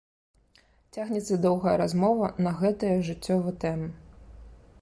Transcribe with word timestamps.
Цягнецца 0.97 1.37
доўгая 1.45 1.75
размова 1.83 2.31
на 2.47 2.51
гэтыя 2.63 2.95
жыццёвы 3.11 3.55
тэмы. 3.67 3.87